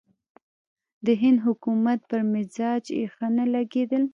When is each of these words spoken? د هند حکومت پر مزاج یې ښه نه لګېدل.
د 1.05 1.07
هند 1.21 1.39
حکومت 1.47 1.99
پر 2.09 2.21
مزاج 2.33 2.83
یې 2.97 3.03
ښه 3.13 3.27
نه 3.37 3.45
لګېدل. 3.53 4.03